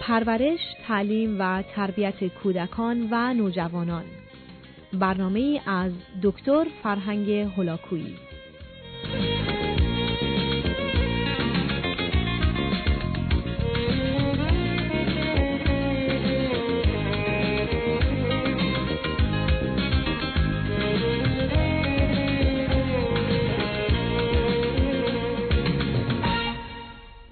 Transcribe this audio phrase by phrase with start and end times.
[0.00, 4.04] پرورش، تعلیم و تربیت کودکان و نوجوانان.
[4.92, 5.92] برنامه از
[6.22, 8.16] دکتر فرهنگ هلاکویی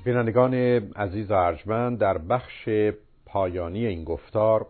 [0.08, 0.54] بینندگان
[0.96, 2.68] عزیز و ارجمند در بخش
[3.26, 4.66] پایانی این گفتار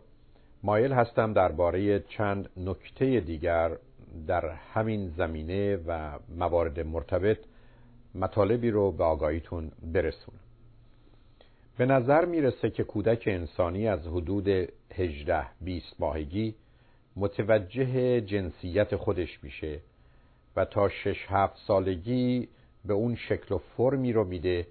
[0.62, 3.70] مایل هستم درباره چند نکته دیگر
[4.26, 7.38] در همین زمینه و موارد مرتبط
[8.14, 10.38] مطالبی رو به آگاهیتون برسونم.
[11.76, 14.48] به نظر می‌رسه که کودک انسانی از حدود
[14.94, 16.54] 18 20 ماهگی
[17.16, 19.80] متوجه جنسیت خودش میشه
[20.56, 22.48] و تا 6 7 سالگی
[22.84, 24.66] به اون شکل و فرمی رو میده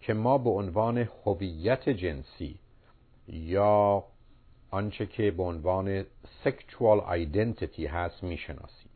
[0.00, 2.58] که ما به عنوان هویت جنسی
[3.28, 4.04] یا
[4.70, 6.02] آنچه که به عنوان
[6.44, 8.90] sexual identity هست می‌شناسیم.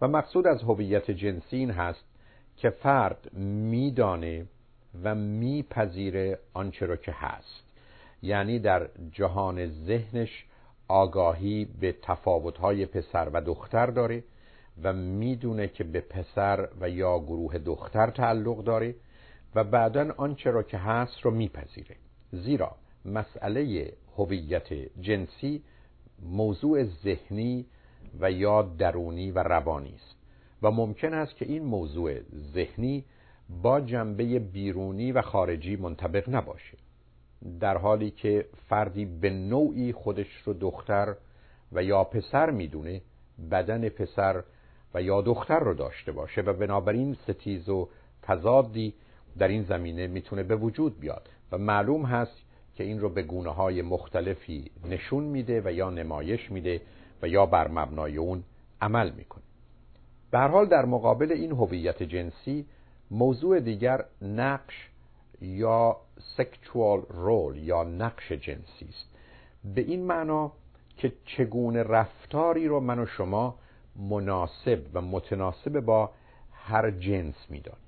[0.00, 2.04] و مقصود از هویت جنسی این هست
[2.56, 3.32] که فرد
[3.70, 4.46] میدانه
[5.02, 7.64] و میپذیره آنچه را که هست.
[8.22, 10.44] یعنی در جهان ذهنش
[10.88, 14.24] آگاهی به تفاوتهای پسر و دختر داره
[14.82, 18.94] و می‌دونه که به پسر و یا گروه دختر تعلق داره
[19.54, 21.96] و بعدا آنچه را که هست رو میپذیره.
[22.32, 25.62] زیرا مسئله هویت جنسی
[26.22, 27.66] موضوع ذهنی
[28.20, 30.16] و یا درونی و روانی است.
[30.62, 32.20] و ممکن است که این موضوع
[32.54, 33.04] ذهنی
[33.62, 36.78] با جنبه بیرونی و خارجی منطبق نباشه.
[37.60, 41.16] در حالی که فردی به نوعی خودش رو دختر
[41.72, 43.02] و یا پسر می‌دونه
[43.50, 44.42] بدن پسر
[44.94, 47.88] و یا دختر رو داشته باشه و بنابراین ستیز و
[48.22, 48.94] تضادی
[49.38, 52.42] در این زمینه می‌تونه به وجود بیاد و معلوم هست
[52.74, 56.80] که این رو به گونه های مختلفی نشون میده و یا نمایش میده
[57.22, 58.44] و یا بر مبنای اون
[58.80, 59.42] عمل می‌کنه.
[60.30, 62.66] به حال در مقابل این هویت جنسی
[63.10, 64.88] موضوع دیگر نقش
[65.40, 65.96] یا
[66.36, 69.08] سکچوال رول یا نقش جنسی است.
[69.74, 70.52] به این معنا
[70.96, 73.58] که چگونه رفتاری رو من و شما
[73.96, 76.10] مناسب و متناسب با
[76.52, 77.82] هر جنس می‌دانیم.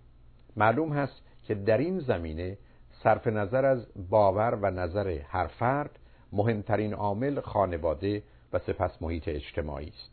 [0.56, 2.59] معلوم هست که در این زمینه
[3.03, 5.99] صرف نظر از باور و نظر هر فرد
[6.33, 10.11] مهمترین عامل خانواده و سپس محیط اجتماعی است.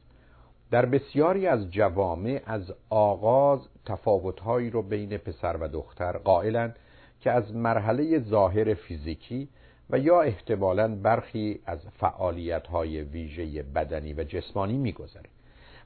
[0.72, 6.76] در بسیاری از جوامع از آغاز تفاوتهایی رو بین پسر و دختر قائلند
[7.22, 9.50] که از مرحله ظاهر فیزیکی
[9.90, 15.30] و یا احتمالا برخی از فعالیت‌های ویژه بدنی و جسمانی میگذره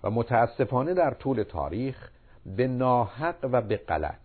[0.03, 2.11] و متاسفانه در طول تاریخ
[2.45, 4.21] به ناحق و به غلط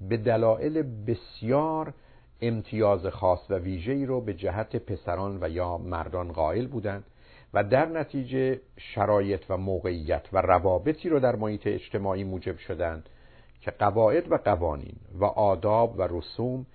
[0.00, 1.94] به دلایل بسیار
[2.40, 7.04] امتیاز خاص و ویژه‌ای رو به جهت پسران و یا مردان قائل بودند
[7.54, 13.08] و در نتیجه شرایط و موقعیت و روابطی رو در محیط اجتماعی موجب شدند
[13.60, 16.66] که قواعد و قوانین و آداب و رسوم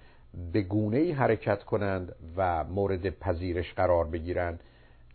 [0.53, 4.63] به گونه‌ای حرکت کنند و مورد پذیرش قرار بگیرند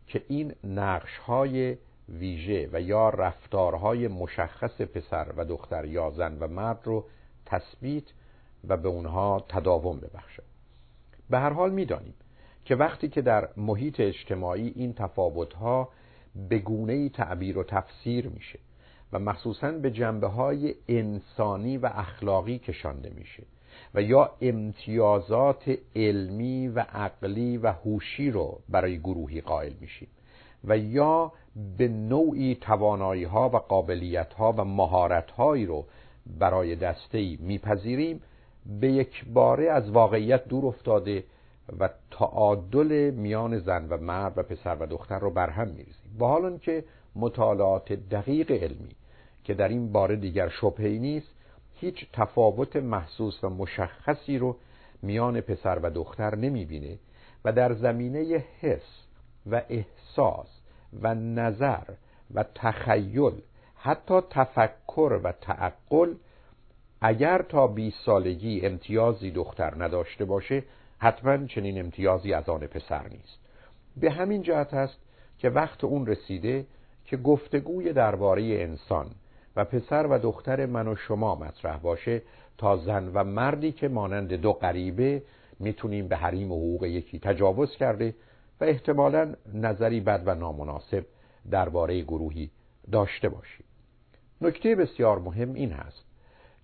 [0.07, 1.77] که این نقش‌های
[2.09, 7.05] ویژه و یا رفتارهای مشخص پسر و دختر یا زن و مرد رو
[7.49, 8.05] تثبیت
[8.69, 10.43] و به اونها تداوم ببخشد
[11.31, 12.15] به هر حال می‌دانیم
[12.65, 15.89] که وقتی که در محیط اجتماعی این تفاوتها
[16.49, 18.59] به گونه تعبیر و تفسیر میشه
[19.13, 23.43] و مخصوصا به جنبه های انسانی و اخلاقی کشانده میشه
[23.95, 30.09] و یا امتیازات علمی و عقلی و هوشی رو برای گروهی قائل میشیم
[30.65, 31.33] و یا
[31.79, 35.87] به نوعی توانایی ها و قابلیت ها و مهارت هایی رو
[36.39, 38.21] برای دسته ای میپذیریم
[38.81, 41.25] به یک باره از واقعیت دور افتاده
[41.79, 46.17] و تعادل میان زن و مرد و پسر و دختر رو برهم میریزیم.
[46.19, 46.85] با حال که
[47.17, 48.97] مطالعات دقیق علمی
[49.45, 51.35] که در این باره دیگر شبهی نیست
[51.75, 54.57] هیچ تفاوت محسوس و مشخصی رو
[55.03, 56.99] میان پسر و دختر نمی‌بینه
[57.45, 59.03] و در زمینه حس
[59.51, 60.61] و احساس
[61.03, 61.85] و نظر
[62.35, 63.33] و تخیل
[63.89, 66.15] حتی تفکر و تعقل
[67.01, 70.65] اگر تا 20 سالگی امتیازی دختر نداشته باشه
[70.99, 73.39] حتما چنین امتیازی از آن پسر نیست.
[73.97, 74.99] به همین جهت است
[75.39, 76.67] که وقت اون رسیده
[77.05, 79.07] که گفتگوی درباره انسان
[79.57, 82.23] و پسر و دختر من و شما مطرح باشه
[82.59, 85.23] تا زن و مردی که مانند دو غریبه
[85.61, 88.15] می‌تونیم به حریم حقوق یکی تجاوز کرده
[88.61, 91.07] و احتمالا نظری بد و نامناسب
[91.51, 92.51] درباره گروهی
[92.93, 93.68] داشته باشیم.
[94.41, 96.05] نکته بسیار مهم این هست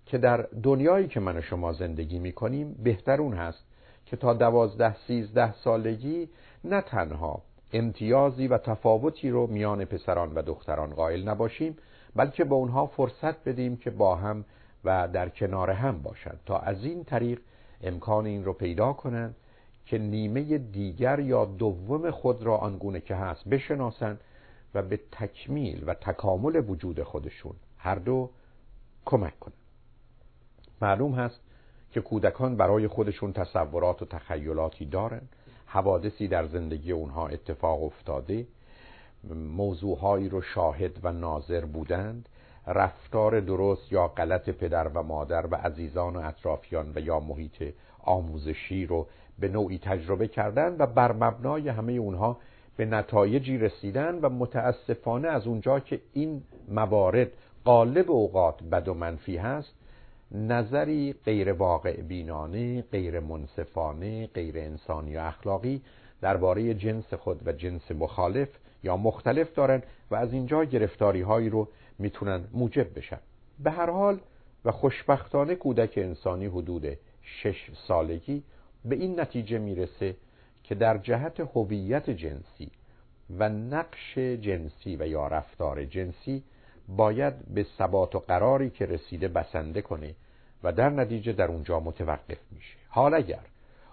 [0.06, 3.64] که در دنیایی که من و شما زندگی می کنیم بهتر اون هست
[4.06, 6.28] که تا دوازده سیزده سالگی
[6.64, 7.42] نه تنها
[7.72, 11.76] امتیازی و تفاوتی رو میان پسران و دختران قائل نباشیم
[12.16, 14.44] بلکه به اونها فرصت بدیم که با هم
[14.84, 17.40] و در کنار هم باشند تا از این طریق
[17.82, 19.34] امکان این رو پیدا کنند
[19.86, 24.20] که نیمه دیگر یا دوم خود را آنگونه که هست بشناسند
[24.74, 28.30] و به تکمیل و تکامل وجود خودشون هر دو
[29.04, 29.56] کمک کنند
[30.82, 31.40] معلوم هست
[31.90, 35.28] که کودکان برای خودشون تصورات و تخیلاتی دارند
[35.66, 38.46] حوادثی در زندگی اونها اتفاق افتاده.
[39.34, 42.28] موضوعهایی رو شاهد و ناظر بودند.
[42.66, 48.86] رفتار درست یا غلط پدر و مادر و عزیزان و اطرافیان و یا محیط آموزشی
[48.86, 49.06] رو
[49.38, 52.38] به نوعی تجربه کردن و بر مبنای همه اونها
[52.76, 57.28] به نتایجی رسیدن و متاسفانه از اونجا که این موارد
[57.64, 59.74] قالب اوقات بد و منفی هست
[60.32, 65.82] نظری غیر واقع بینانه غیر منصفانه غیر انسانی و اخلاقی
[66.20, 68.48] درباره جنس خود و جنس مخالف
[68.82, 71.68] یا مختلف دارن و از اینجا گرفتاری هایی رو
[71.98, 73.18] می‌تونن موجب بشن.
[73.58, 74.18] به هر حال
[74.64, 76.86] و خوشبختانه کودک انسانی حدود
[77.22, 78.42] شش سالگی
[78.84, 80.16] به این نتیجه می‌رسه
[80.64, 82.70] که در جهت هویت جنسی
[83.38, 86.42] و نقش جنسی و یا رفتار جنسی
[86.88, 90.14] باید به ثبات و قراری که رسیده بسنده کنه
[90.62, 92.76] و در نتیجه در اونجا متوقف میشه.
[92.88, 93.40] حال اگر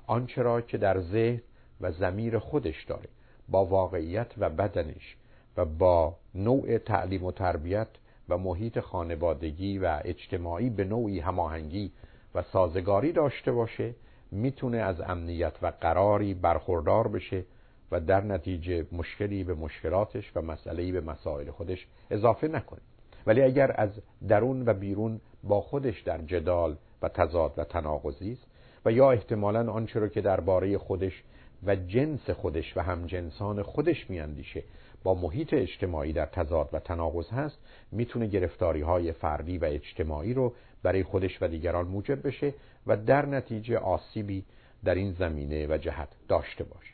[0.08, 1.42] آنچه را که در ذهن
[1.82, 3.10] و زمیر خودش داره
[3.50, 5.16] با واقعیت و بدنش
[5.58, 7.88] و با نوع تعلیم و تربیت
[8.30, 11.92] و محیط خانوادگی و اجتماعی به نوعی هماهنگی
[12.36, 13.94] و سازگاری داشته باشه
[14.32, 17.44] می‌تونه از امنیت و قراری برخوردار بشه
[17.92, 22.80] و در نتیجه مشکلی به مشکلاتش و مسئلهی به مسائل خودش اضافه نکنه.
[23.26, 23.90] ولی اگر از
[24.28, 28.48] درون و بیرون با خودش در جدال و تضاد و تناقضی است
[28.86, 31.24] و یا احتمالا آنچه رو که درباره خودش
[31.64, 34.64] و جنس خودش و همجنسان خودش میاندیشه
[35.04, 37.58] با محیط اجتماعی در تضاد و تناقض هست
[37.92, 42.54] می‌تونه گرفتاری های فردی و اجتماعی رو برای خودش و دیگران موجب بشه
[42.88, 44.46] و در نتیجه آسیبی
[44.84, 46.94] در این زمینه و جهت داشته باشه.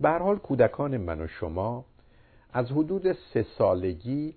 [0.00, 1.84] به حال کودکان من و شما
[2.52, 4.34] از حدود سه سالگی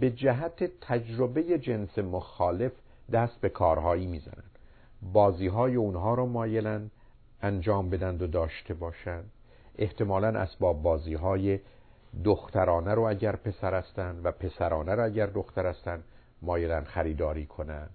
[0.00, 2.72] به جهت تجربه جنس مخالف
[3.12, 4.44] دست به کارهایی می‌زنن
[5.12, 6.90] بازی های اونها رو مایلن
[7.42, 9.30] انجام بدند و داشته باشند.
[9.78, 11.58] احتمالا اسباب بازی های
[12.24, 16.04] دخترانه رو اگر پسر هستند و پسرانه رو اگر دختر هستند
[16.42, 17.90] مایلن خریداری کنند.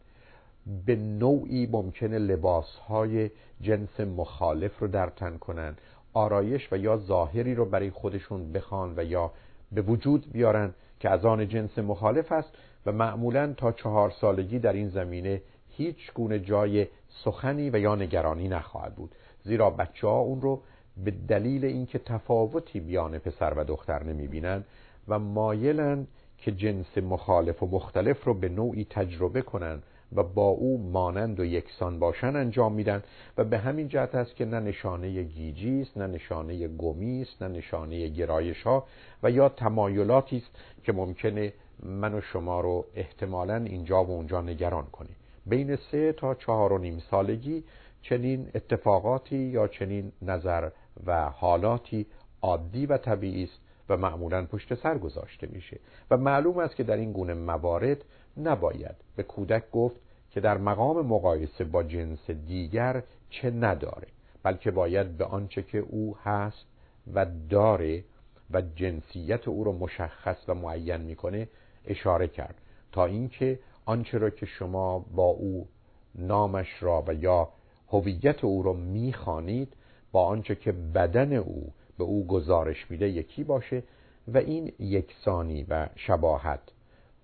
[0.86, 3.30] به نوعی ممکنه لباس های
[3.62, 5.82] جنس مخالف رو در تن کنند
[6.14, 9.32] آرایش و یا ظاهری رو برای خودشون بخوان و یا
[9.72, 12.50] به وجود بیارن که از آن جنس مخالف است
[12.86, 16.88] و معمولا تا چهار سالگی در این زمینه هیچ گونه جای
[17.24, 19.16] سخنی و یا نگرانی نخواهد بود.
[19.44, 20.62] زیرا بچه ها اون رو
[21.04, 24.64] به دلیل اینکه تفاوتی بیان پسر و دختر نمی‌بینن
[25.08, 29.84] و مایلن که جنس مخالف و مختلف رو به نوعی تجربه کنند
[30.16, 33.04] و با او مانند و یکسان باشن انجام میدن
[33.38, 37.48] و به همین جهت است که نه نشانه گیجی است نه نشانه گمی است نه
[37.48, 38.86] نشانه گرایش ها
[39.24, 40.50] و یا تمایلاتی است
[40.84, 45.10] که ممکنه من و شما رو احتمالا اینجا و اونجا نگران کنه
[45.46, 47.64] بین سه تا چهار و نیم سالگی
[48.02, 50.70] چنین اتفاقاتی یا چنین نظر
[51.06, 52.06] و حالاتی
[52.42, 53.60] عادی و طبیعی است
[53.90, 55.80] و معمولا پشت سر گذاشته میشه.
[56.12, 58.06] و معلوم است که در این گونه موارد
[58.38, 58.96] نباید.
[59.16, 59.96] به کودک گفت
[60.32, 64.08] که در مقام مقایسه با جنس دیگر چه نداره
[64.44, 66.66] بلکه باید به آنچه که او هست
[67.14, 68.04] و داره
[68.52, 71.48] و جنسیت او رو مشخص و معین می‌کنه
[71.86, 72.56] اشاره کرد
[72.92, 75.68] تا اینکه آنچه را که شما با او
[76.16, 77.50] نامش را و یا
[77.90, 79.74] هویت او را می‌خوانید
[80.12, 83.84] با آنچه که بدن او به او گزارش میده یکی باشه
[84.28, 86.62] و این یکسانی و شباهت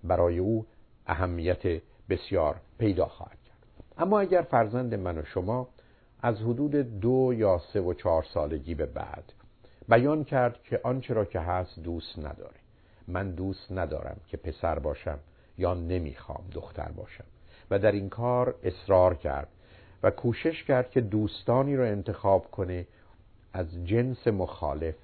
[0.04, 0.66] برای او
[1.06, 3.84] اهمیت بسیار پیدا خواهد کرد.
[3.98, 5.68] اما اگر فرزند من و شما
[6.22, 9.32] از حدود دو یا سه و چهار سالگی به بعد
[9.88, 12.56] بیان کرد که آنچه را که هست دوست نداره.
[13.08, 15.18] من دوست ندارم که پسر باشم
[15.58, 17.24] یا نمی‌خوام دختر باشم.
[17.70, 19.48] و در این کار اصرار کرد
[20.02, 22.86] و کوشش کرد که دوستانی را انتخاب کنه
[23.52, 24.94] از جنس مخالف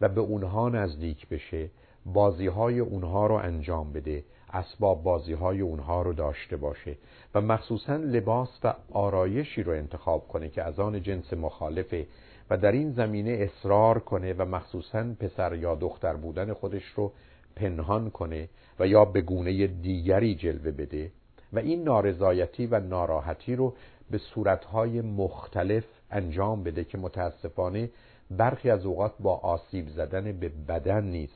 [0.00, 1.70] و به اونها نزدیک بشه
[2.06, 4.24] بازی های اونها رو انجام بده
[4.56, 6.96] اسباب بازی های اونها رو داشته باشه
[7.34, 12.06] و مخصوصا لباس و آرایشی رو انتخاب کنه که از آن جنس مخالفه
[12.50, 17.12] و در این زمینه اصرار کنه و مخصوصا پسر یا دختر بودن خودش رو
[17.56, 18.48] پنهان کنه
[18.80, 21.10] و یا به گونه دیگری جلوه بده
[21.52, 23.74] و این نارضایتی و ناراحتی رو
[24.10, 27.90] به صورتهای مختلف انجام بده که متاسفانه
[28.30, 31.30] برخی از اوقات با آسیب زدن به بدن نیز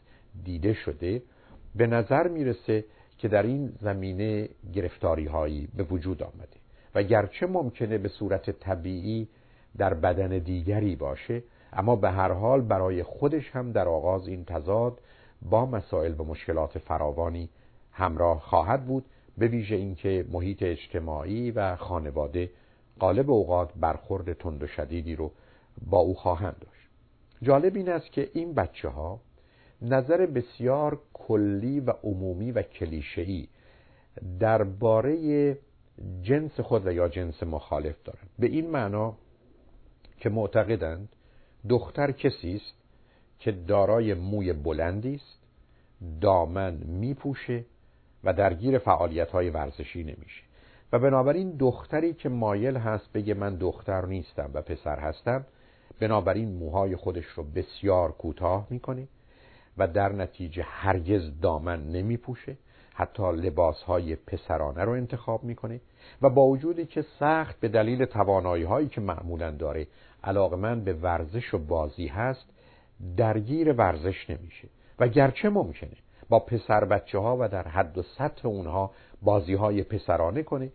[0.45, 1.23] دیده شده
[1.75, 2.85] به نظر می‌رسه
[3.21, 6.57] که در این زمینه گرفتاری هایی به وجود آمده
[6.95, 9.29] و گرچه ممکنه به صورت طبیعی
[9.77, 15.01] در بدن دیگری باشه اما به هر حال برای خودش هم در آغاز این تضاد
[15.43, 17.49] با مسائل و مشکلات فراوانی
[17.93, 19.05] همراه خواهد بود
[19.39, 22.51] به ویژه اینکه محیط اجتماعی و خانواده
[22.99, 25.31] قالب اوقات برخورد تند و شدیدی رو
[25.87, 26.89] با او خواهند داشت.
[27.43, 29.21] جالب این است که این بچه ها
[29.83, 33.49] نظر بسیار کلی و عمومی و کلیشه‌ای
[34.41, 35.59] درباره
[36.23, 39.17] جنس خود و یا جنس مخالف دارند به این معنا
[40.17, 41.09] که معتقدند
[41.69, 42.75] دختر کسی است
[43.39, 45.41] که دارای موی بلندی است
[46.21, 47.65] دامن میپوشه
[48.25, 50.43] و درگیر فعالیت های ورزشی نمیشه.
[50.93, 55.47] و بنابراین دختری که مایل هست بگه من دختر نیستم و پسر هستم
[56.01, 59.09] بنابراین موهای خودش رو بسیار کوتاه می‌کنه.
[59.79, 62.57] و در نتیجه هرگز دامن نمیپوشه
[62.95, 65.81] حتی لباس های پسرانه رو انتخاب می‌کنه
[66.23, 69.87] و با وجودی که سخت به دلیل توانایی هایی که معمولا داره
[70.25, 72.47] علاقه من به ورزش و بازی هست
[73.17, 74.69] درگیر ورزش نمیشه.
[74.99, 75.97] و گرچه ممکنه
[76.29, 78.91] با پسر بچه ها و در حد و سطح اونها
[79.23, 80.73] بازی های پسرانه کنه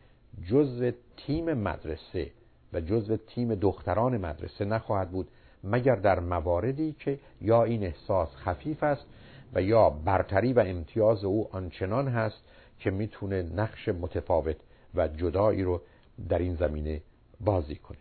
[0.49, 2.31] جزء تیم مدرسه
[2.73, 5.27] و جزء تیم دختران مدرسه نخواهد بود
[5.65, 9.05] مگر در مواردی که یا این احساس خفیف است
[9.53, 12.43] و یا برتری و امتیاز او آنچنان هست
[12.79, 14.55] که می‌تونه نقش متفاوت
[14.95, 15.81] و جدایی رو
[16.29, 17.01] در این زمینه
[17.39, 17.97] بازی کنه.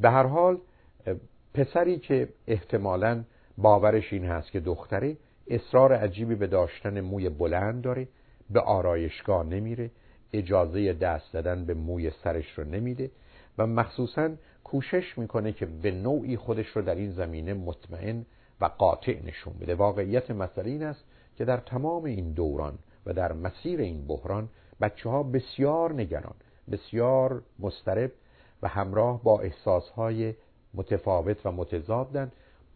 [0.00, 0.58] به هر حال
[1.54, 3.24] پسری که احتمالا
[3.58, 5.16] باورش این هست که دختره
[5.48, 8.08] اصرار عجیبی به داشتن موی بلند داره
[8.50, 9.90] به آرایشگاه نمیره
[10.32, 13.10] اجازه دست دادن به موی سرش رو نمیده
[13.58, 14.30] و مخصوصا
[14.64, 18.26] کوشش می‌کنه که به نوعی خودش رو در این زمینه مطمئن
[18.60, 19.74] و قاطع نشون بده.
[19.74, 21.04] واقعیت مسئله این است
[21.36, 24.48] که در تمام این دوران و در مسیر این بحران
[24.80, 26.34] بچه ها بسیار نگران
[26.70, 28.12] بسیار مسترب
[28.62, 30.34] و همراه با احساسهای
[30.74, 32.32] متفاوت و متضادن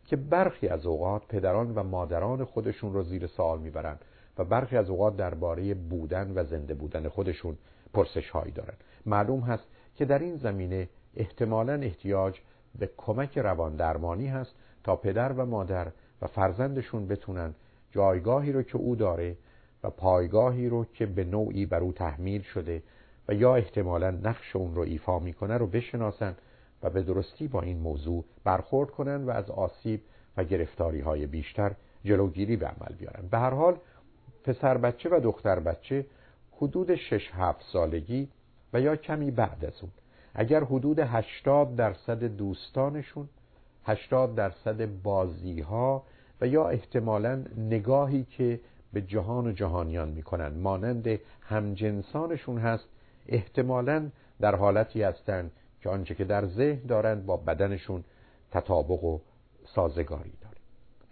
[0.07, 4.05] که برخی از اوقات پدران و مادران خودشون رو زیر سوال می‌برند
[4.39, 7.57] و برخی از اوقات درباره بودن و زنده بودن خودشون
[7.95, 8.75] پرسش هایی دارن.
[9.07, 9.65] معلوم هست
[9.97, 12.41] که در این زمینه احتمالا احتیاج
[12.79, 14.55] به کمک روان درمانی هست
[14.85, 15.93] تا پدر و مادر
[16.23, 17.55] و فرزندشون بتونن
[17.91, 19.37] جایگاهی رو که او داره
[19.83, 22.83] و پایگاهی رو که به نوعی بر او تحمیل شده
[23.29, 26.37] و یا احتمالا نقش اون رو ایفا می‌کنه رو بشناسن
[26.83, 30.03] و به درستی با این موضوع برخورد کنن و از آسیب
[30.37, 31.73] و گرفتاری های بیشتر
[32.05, 33.29] جلوگیری به عمل بیارن.
[33.31, 33.77] به هر حال
[34.45, 36.07] پسر بچه و دختر بچه
[36.53, 38.29] حدود 6 7 سالگی
[38.73, 39.93] و یا کمی بعد از اون.
[40.39, 43.29] اگر حدود 80 درصد دوستانشون
[43.85, 46.03] 80 درصد بازی ها
[46.41, 48.61] و یا احتمالا نگاهی که
[48.93, 52.89] به جهان و جهانیان می‌کنن مانند همجنسانشون هست
[53.27, 55.51] احتمالا در حالتی هستند
[55.81, 58.05] که آنچه که در ذهن دارند با بدنشون
[58.51, 59.19] تطابق و
[59.75, 60.57] سازگاری داره.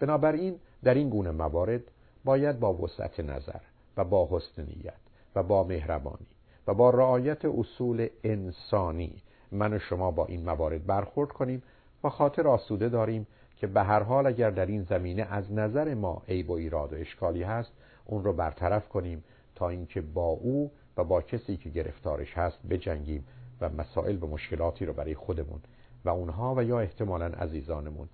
[0.01, 1.83] بنابراین در این گونه موارد
[2.25, 3.61] باید با وسعت نظر
[3.97, 4.95] و با حسن نیت
[5.35, 6.27] و با مهربانی
[6.67, 11.63] و با رعایت اصول انسانی من و شما با این موارد برخورد کنیم
[12.05, 16.23] و خاطر آسوده داریم که به هر حال اگر در این زمینه از نظر ما
[16.29, 17.73] عیب و ایراد و اشکالی هست
[18.05, 23.25] اون رو برطرف کنیم تا اینکه با او و با کسی که گرفتارش هست بجنگیم
[23.61, 25.61] و مسائل و مشکلاتی رو برای خودمون
[26.05, 28.09] و اونها و یا احتمالا عزیزانمون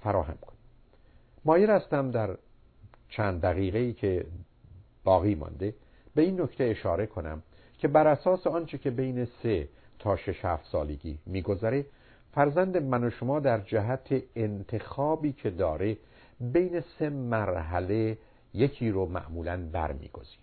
[0.00, 0.58] فراهم کنیم.
[1.44, 2.36] مایل هستم در
[3.08, 4.26] چند دقیقه ای که
[5.04, 5.74] باقی مانده
[6.14, 7.42] به این نکته اشاره کنم
[7.78, 9.68] که بر اساس آنچه که بین سه
[9.98, 11.86] تا شش هفت سالگی میگذره
[12.32, 15.96] فرزند من و شما در جهت انتخابی که داره
[16.40, 18.18] بین سه مرحله
[18.54, 20.42] یکی رو معمولا برمیگزینه.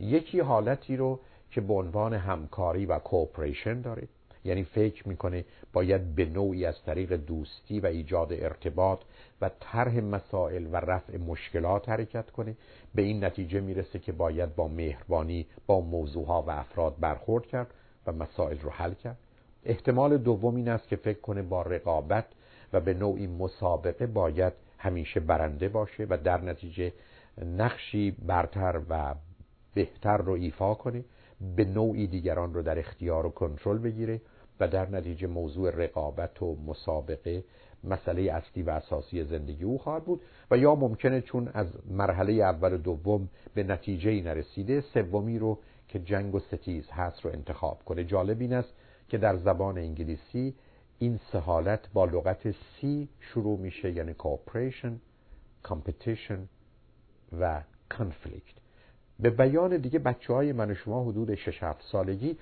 [0.00, 4.08] یکی حالتی رو که به عنوان همکاری و کوپریشن داره.
[4.44, 9.00] یعنی فکر می‌کنه باید به نوعی از طریق دوستی و ایجاد ارتباط
[9.40, 12.56] و طرح مسائل و رفع مشکلات حرکت کنه.
[12.94, 17.74] به این نتیجه می‌رسه که باید با مهربانی با موضوعها و افراد برخورد کرد
[18.06, 19.18] و مسائل رو حل کرد.
[19.64, 22.26] احتمال دوم این است که فکر کنه با رقابت
[22.72, 26.92] و به نوعی مسابقه باید همیشه برنده باشه و در نتیجه
[27.44, 29.14] نقشی برتر و
[29.74, 31.04] بهتر رو ایفا کنه.
[31.56, 34.20] به نوعی دیگران رو در اختیار و کنترل بگیره
[34.60, 37.44] و در نتیجه موضوع رقابت و مسابقه
[37.84, 42.72] مسئله اصلی و اساسی زندگی او خواهد بود و یا ممکنه چون از مرحله اول
[42.72, 48.04] و دوم به نتیجه نرسیده سومی رو که جنگ و ستیز هست رو انتخاب کنه.
[48.04, 48.74] جالب این است
[49.08, 50.54] که در زبان انگلیسی
[50.98, 54.92] این سه حالت با لغت سی شروع میشه یعنی cooperation,
[55.68, 56.38] competition
[57.40, 57.62] و
[57.94, 58.59] conflict.
[59.22, 62.36] به بیان دیگه بچه های من و شما حدود 6 7 سالگی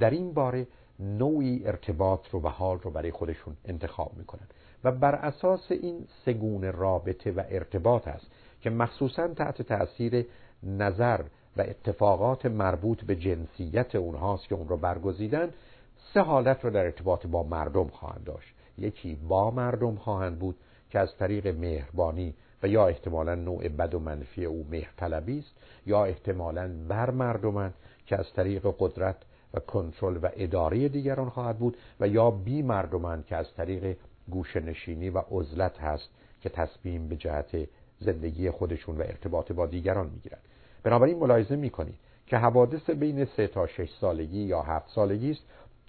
[0.00, 0.66] در این باره
[1.00, 4.46] نوعی ارتباط رو و حال رو برای خودشون انتخاب می‌کنن.
[4.84, 8.26] و بر اساس این سگون رابطه و ارتباط است
[8.60, 10.26] که مخصوصا تحت تاثیر
[10.62, 11.20] نظر
[11.56, 15.50] و اتفاقات مربوط به جنسیت اونهاست که اون رو برگزیدن
[16.14, 18.54] سه حالت رو در ارتباط با مردم خواهند داشت.
[18.78, 20.56] یکی با مردم خواهند بود
[20.90, 25.52] که از طریق مهربانی و یا احتمالا نوع بد و منفی او مهرطلبی است
[25.86, 27.74] یا احتمالا بر مردمند
[28.06, 29.16] که از طریق قدرت
[29.54, 33.96] و کنترل و اداره دیگران خواهد بود و یا بی مردمند که از طریق
[34.30, 36.08] گوشه نشینی و عزلت هست
[36.40, 37.68] که تصمیم به جهت
[38.00, 40.42] زندگی خودشون و ارتباط با دیگران می‌گیرند
[40.82, 45.42] بنابراین ملاحظه می‌کنید که حوادث بین سه تا شش سالگی یا هفت سالگی است